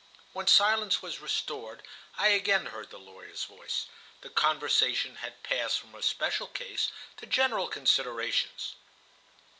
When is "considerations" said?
7.67-8.73